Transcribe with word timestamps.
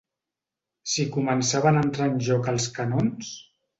Si 0.93 1.05
començaven 1.17 1.77
a 1.77 1.83
entrar 1.89 2.07
en 2.13 2.19
joc 2.31 2.51
els 2.55 2.67
canons... 2.79 3.31